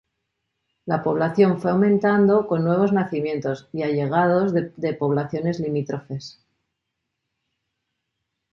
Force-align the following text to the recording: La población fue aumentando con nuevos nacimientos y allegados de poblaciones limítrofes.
La 0.87 1.03
población 1.03 1.61
fue 1.61 1.69
aumentando 1.69 2.47
con 2.47 2.63
nuevos 2.63 2.91
nacimientos 2.91 3.69
y 3.71 3.83
allegados 3.83 4.51
de 4.51 4.93
poblaciones 4.95 5.59
limítrofes. 5.59 6.43